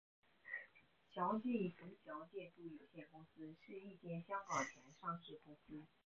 [1.13, 5.85] 祥记冯祥建筑有限公司是一间香港前上市公司。